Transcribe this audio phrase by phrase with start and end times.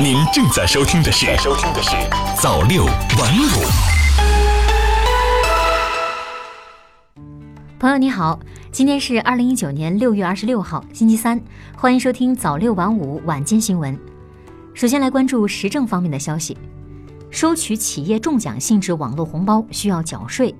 [0.00, 1.90] 您正在收听的是《收听的是
[2.40, 3.46] 早六晚五》。
[7.78, 8.40] 朋友你好，
[8.72, 11.40] 今天是二零一九年六月二十六号，星期三，
[11.76, 13.96] 欢迎收听早六晚五晚间新闻。
[14.74, 16.56] 首先来关注时政方面的消息，
[17.30, 20.54] 收取企业中奖性质网络红包需要缴税。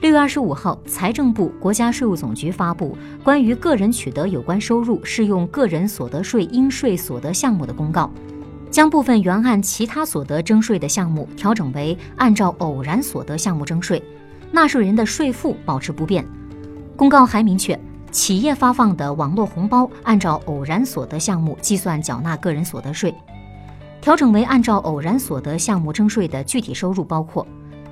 [0.00, 8.10] 六月二十五号，财政部、国家税务总局发布关于个人取得有关收入适用个人所得税应税所得项目的公告，
[8.70, 14.02] 将部分原按其他所得征税的项目调整为按照偶然所得项目征税，
[14.52, 16.24] 纳税人的税负保持不变。
[16.96, 17.78] 公告还明确，
[18.10, 23.14] 企业发放的网络红包按照偶然所得项目计算缴纳个人所得税，
[24.00, 27.46] 调整为按照偶然所得项目征税的具体收入包括。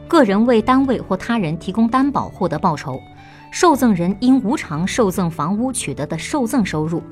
[0.08, 3.00] 个人为单位或他人提供担保获得报酬，
[3.50, 7.02] 受赠人因无偿受赠房屋取得的受赠收入，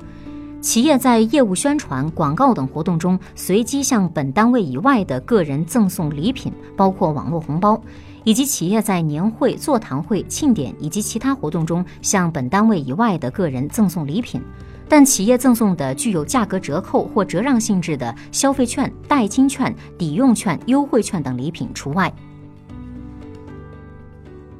[0.65, 7.79] 企业在业务宣传、广告等活动中随机向本单位以外的个人赠送礼品，包括网络红包，
[8.23, 14.41] 以及企业在年会、座谈会、庆典以及其他活动中向本单位以外的个人赠送礼品，
[14.89, 22.11] 但企业赠送的具有价格折扣或折让性质的消费券、代金券、抵用券、优惠券等礼品除外。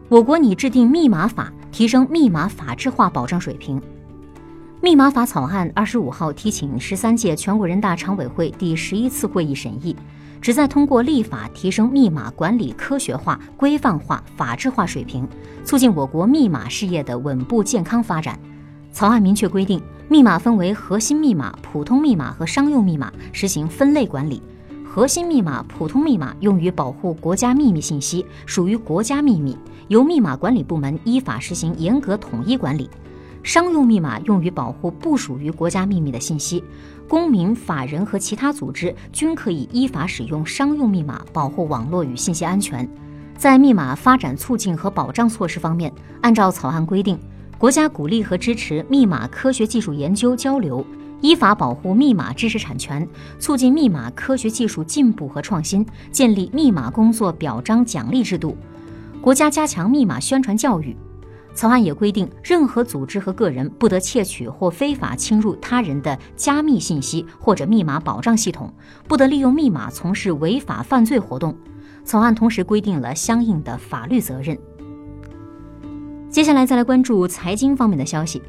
[0.07, 3.81] 我国拟制定密码法，提升密码法制化保障水平。
[4.85, 9.95] 密码法草案二十五号提请十三届全国人大常委会第十一次会议审议，
[10.39, 15.27] 旨在通过立法提升密码管理科学化、规范化、法制化水平，
[15.63, 18.39] 促进我国密码事业的稳步健康发展。
[18.91, 24.39] 草案明确规定，密码分为核心密码、普通密码和商用密码，实行分类管理。
[24.87, 32.87] 核心密码、普通密码用于保护国家秘密信息，属于国家秘密，由密码管理部门依法实行严格统一管理；
[33.45, 36.63] 商用密码用于保护不属于国家秘密的信息，
[37.07, 42.89] 公民、法人和其他组织均可以依法使用商用密码保护网络与信息安全。
[43.37, 47.19] 在密码发展促进和保障措施方面，按照草案规定，
[47.59, 50.83] 国家鼓励和支持密码科学技术研究交流。
[51.21, 58.57] 依法保护密码知识产权，促进密码科学技术进步和创新，建立密码工作表彰奖励制度。
[59.21, 60.95] 国家加强密码宣传教育。
[61.55, 68.71] 草案也规定，任何组织和个人不得窃取或非法侵入他人的加密信息或者密码保障系统，
[69.07, 71.57] 不得利用密码从事违法犯罪活动。
[72.03, 74.55] 草案同时规定了相应的法律责任。
[76.29, 78.43] 接下来再来关注财经方面的消息。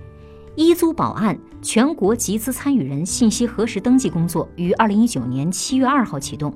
[0.56, 6.52] 一租宝案全国集资参与人信息核实登记工作于二零一九年七月二号启动。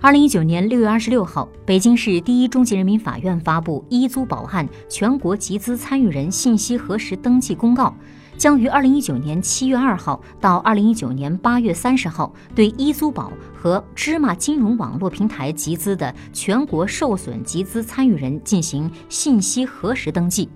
[0.00, 7.92] 二零一九年六月二十六号，北京市第一中级人民法院发布“一租宝案全国集资参与人信息核实登记公告”，
[8.38, 20.48] 将于二零一九年七月二号到二零一九年八月三十号对一租宝和芝麻金融网络平台集资的全国受损集资参与人进行信息核实登记。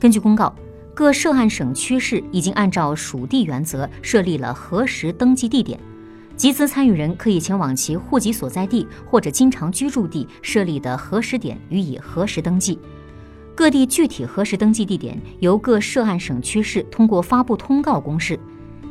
[0.00, 0.52] 根据公告。
[0.92, 5.78] 各涉案省区市已经按照属地原则设立了核实登记地点，
[6.36, 12.78] 集资参与人可以前往其户籍所在地或者经常居住地设立的核实点予以核实登记。
[13.54, 18.38] 各地具体核实登记地点由各涉案省区市通过发布通告公示。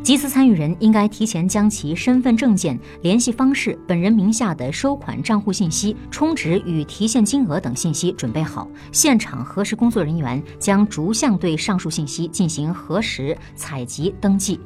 [0.02, 8.68] 集资参与人应该提前将其身份证件、联系方式、本人名下的收款账户信息、充值与提现金额等信息准备好。
[8.92, 14.60] 现场核实工作人员将逐项对上述信息进行核实、采集、登记。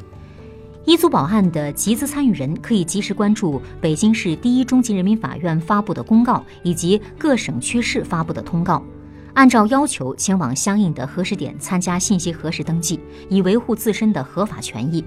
[0.90, 8.82] 一租宝案的集资参与人可以及时关注北京市第一中级人民法院发布的公告以及各省区市发布的通告，
[9.36, 15.06] 按照要求前往相应的核实点参加信息核实登记，以维护自身的合法权益。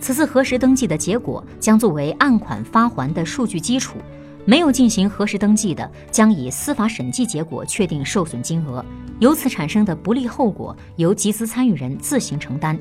[0.00, 3.96] 此次核实登记的结果将作为案款发还的数据基础，
[4.44, 8.84] 没有进行核实登记的，将以司法审计结果确定受损金额，
[9.18, 12.78] 由此产生的不利后果由集资参与人自行承担。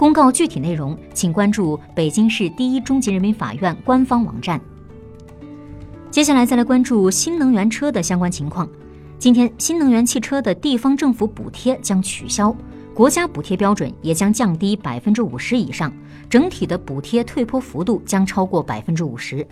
[0.00, 4.58] 公告具体内容，请关注北京市第一中级人民法院官方网站。
[6.10, 8.66] 接下来再来关注新能源车的相关情况。
[9.18, 12.56] 今天，新能源汽车的地方政府补贴将取消。
[12.94, 15.92] 国家补贴标准也将降低百分之五十以上，
[16.30, 19.46] 整体的补贴退坡幅度将超过百分之五十。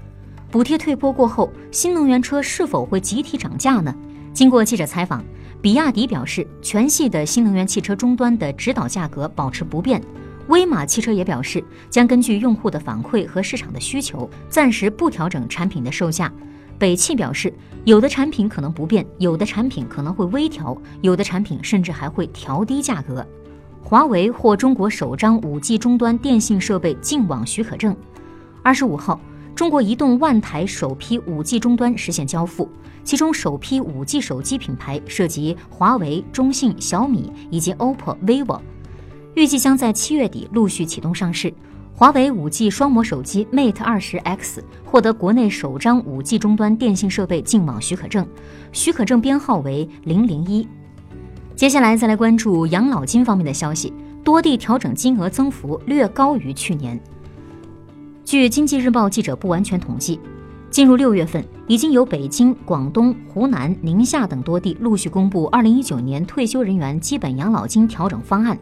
[0.51, 3.94] 补贴退坡过后，新能源车是否会集体涨价呢？
[4.33, 5.23] 经过记者采访，
[5.61, 10.01] 比亚迪表示，全系的新能源汽车终端的指导价格保持不变。
[10.49, 16.33] 威马汽车也表示，将根据用户的反馈和市场的需求，暂时不调整产品的售价。
[16.79, 17.53] 北汽表示，
[17.85, 23.27] 有的产品可能不变，有的产品可能会微调，有的产品甚至还会调低价格。
[23.83, 27.94] 华为获中国首张 5G 终端电信设备进网许可证。
[28.62, 29.21] 二十五号，
[29.55, 32.69] 中国移动万台首批 5G 终端实现交付，
[33.03, 38.61] 其中首批 5G 手机品牌涉及华为、中兴、小米以及 OPPO、vivo，
[39.35, 41.53] 预计将在七月底陆续启动上市。
[41.95, 48.25] 华为 5G 双模手机 Mate 20X 获得国内首张 5G 终端电信设备进网许可证，
[48.71, 50.65] 许可证编号为零零一。
[51.57, 53.93] 接下来再来关注养老金方面的消息，
[54.23, 57.01] 多地调整金额增幅略高于去年。
[58.25, 60.21] 据经济日报记者不完全统计，
[60.71, 68.57] 进入六月份，已经有北京、广东、湖南、宁夏等多地陆续公布二零一九年退休人员基本养老金调整方案。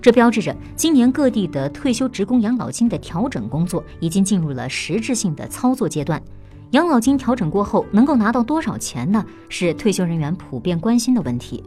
[0.00, 6.22] 这标志着今年各地的退休职工养老金的调整工作已经进入了实质性的操作阶段。
[6.70, 9.24] 养老金调整过后能够拿到多少钱呢？
[9.48, 11.62] 是退休人员普遍关心的问题。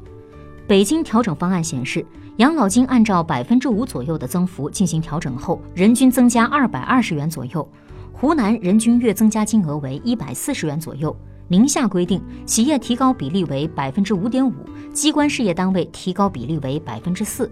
[0.68, 2.06] 北京调整方案显示。
[2.38, 7.70] 养老金按照百分之五左右的增幅进行调整后，人均增加二百二十元左右。
[8.14, 11.14] 湖南人均月增加金额为一百四十元左右。
[11.50, 14.54] 宁夏规定企业提高比例为百分之五点五，
[14.94, 17.52] 机关事业单位提高比例为百分之四。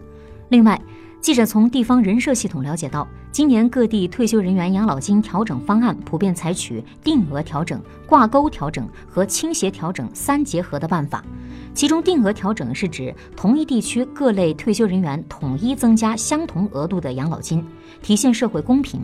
[0.49, 0.79] 另外，
[1.19, 11.21] 记者从地方人社系统了解到，今年各地退休人员养老金调整方案普遍采取定额调整、挂钩调整和倾斜调整三结合的办法。
[11.73, 17.63] 其中，定额调整是指同一地区各类退休人员统一增加相同额度的养老金，
[18.01, 19.01] 体现社会公平；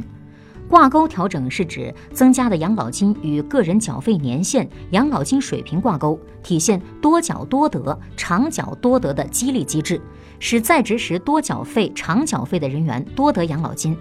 [0.74, 10.02] 挂钩调整是指增加的养老金与个人缴费年限、养老金水平挂钩，体现多缴多得、长缴多得的激励机制，
[10.40, 13.94] 使在职时多缴费、长缴费的人员多得养老金；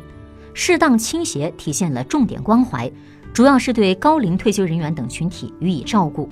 [0.54, 2.90] 适当倾斜体现了重点关怀，
[3.34, 6.26] 主要是对高龄退休人员等群体予以照顾。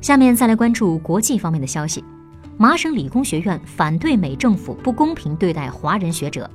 [0.00, 2.02] 下面再来关注国际方面的消息。
[2.56, 6.50] 麻省理工学院反对美政府不公平对待华人学者。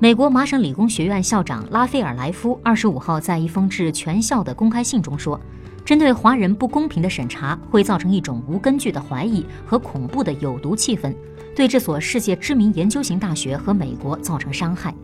[0.00, 5.40] 美国麻省理工学院校长拉斐尔莱夫二十五号在一封致全校的公开信中说，
[5.84, 11.12] 针对华人不公平的审查会造成一种无根据的怀疑和恐怖的有毒气氛，
[11.56, 14.94] 对这所世界知名研究型大学和美国造成伤害。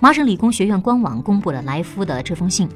[0.00, 2.68] 麻省理工学院官网公布了莱夫的这封信。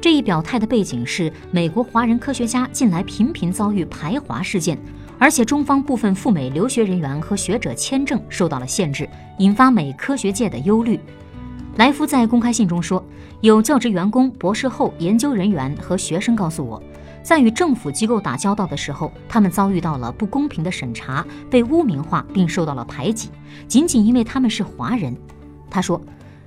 [0.00, 4.76] 这一表态的背景是，美国华人科学家近来频频遭遇排华事件，
[5.24, 11.00] 而且中方部分赴美留学人员和学者签证受到了限制，引发美科学界的忧虑。
[11.76, 13.02] 莱夫在公开信中说，
[13.40, 16.82] 有教职员工、博士后、研究人员和学生告诉我，
[17.22, 23.30] 在与政府机构打交道的时候，他们遭遇到了不公平的审查，被污名化并受到了排挤，
[23.66, 25.16] 仅仅因为他们是华人。
[25.70, 25.98] 他说，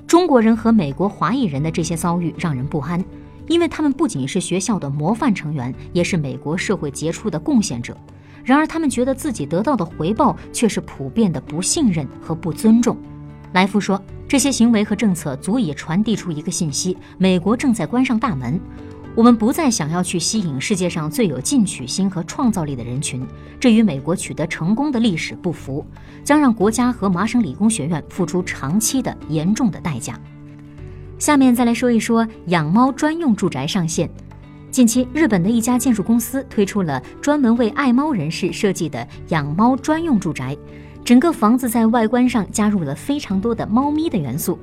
[0.05, 3.03] 中国人和美国华裔人的这些遭遇让人不安。
[3.47, 7.97] 因为他们不仅是学校的模范成员，也是美国社会杰出的贡献者。
[8.47, 12.95] 然而，他们觉得自己得到的回报却是普遍的不信任和不尊重。
[13.51, 18.57] 莱夫说，这些行为和政策足以传递出一个信息：美国正在关上大门。
[19.15, 23.27] 我们不再想要去吸引世界上最有进取心和创造力的人群，
[23.59, 25.85] 这与美国取得成功的历史不符，
[26.23, 30.17] 将让国家和麻省理工学院付出长期的严重的代价。
[31.19, 34.09] 下面再来说一说养猫专用住宅上线。
[34.77, 40.55] 近期，日本的一家建筑公司推出了专门为爱猫人士设计的养猫专用住宅，
[41.03, 44.59] 整个房子在外观上加入了非常多的猫咪的元素。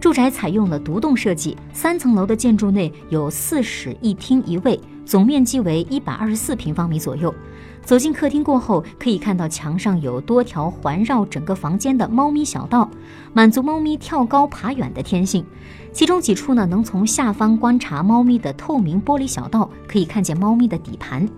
[0.00, 7.34] 住宅采用了独栋设计，三层楼的建筑内有四室一厅一卫，总面积为一百二十四平方米左右。
[7.84, 12.88] 走进客厅过后，可以看到墙上有多条环绕整个房间的猫咪小道，
[13.32, 15.44] 满足猫咪跳高爬远的天性。
[15.92, 21.28] 其中几处呢，能从下方观察猫咪的透明玻璃小道，可以看见猫咪的底盘。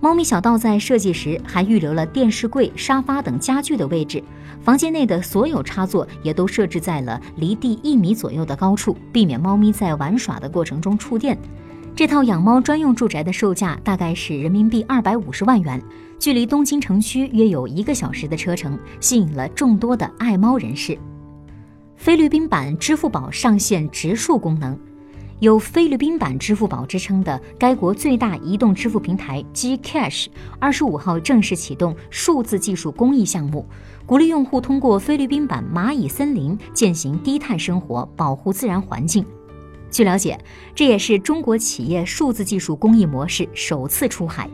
[0.00, 4.22] 猫咪小道在设计时还预留了电视柜、沙发等家具的位置。
[4.60, 11.38] 房间内的所有插座也都设置在了离地一米左右的高处，避免猫咪在玩耍的过程中触电。
[11.96, 15.82] 这套养猫专用住宅的售价大概是人民币二百五十万元，
[16.18, 20.98] 距离东京城区约有一个小时的车程，吸引了众多的爱猫人士。
[21.96, 24.78] 菲律宾版支付宝上线植树功能，
[25.38, 30.26] 有“菲律宾版支付宝”之称的该国最大移动支付平台 Gcash，
[30.58, 33.64] 二十五号正式启动数字技术公益项目，
[34.04, 39.24] 鼓励用户通过菲律宾版蚂蚁森林践行低碳生活，保护自然环境。
[39.90, 40.38] 据了解，
[40.74, 44.48] 这也是中国企业数字技术公益模式首次出海。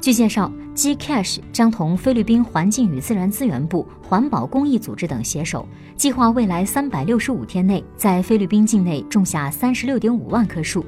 [0.00, 5.66] 据介绍，Gcash 将同菲律宾环境与自然资源部、环保公益组织等携手，
[5.96, 10.84] 计划未来三百六十五天内在菲律宾境内种下三十六点五万棵树。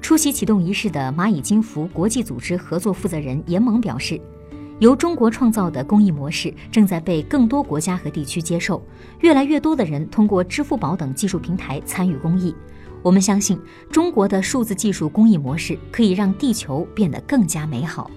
[0.00, 4.20] 出席启动仪式的蚂蚁金服国际组织合作负责人严萌表示，
[4.78, 8.80] 由中国创造的公益模式正在被更多国家和地区接受，
[9.20, 12.54] 越来越多的人通过支付宝等技术平台参与公益。
[13.04, 18.10] 我们相信，中国的数字技术工艺模式可以让地球变得更加美好。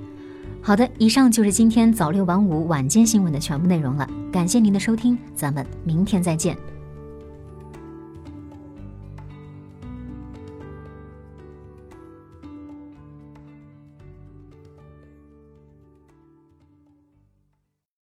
[0.61, 4.09] 好的，以上就是今天早六晚五晚间新闻的全部内容了。
[4.31, 6.57] 感谢您的收听，咱们明天再见。